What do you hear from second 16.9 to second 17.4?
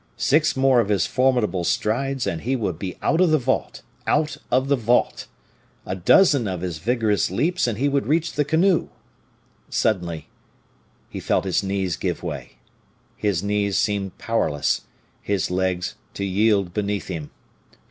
him.